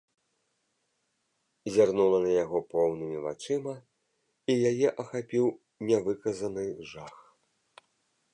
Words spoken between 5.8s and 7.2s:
нявыказаны жах.